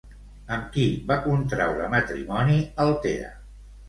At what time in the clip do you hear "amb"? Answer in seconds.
0.55-0.69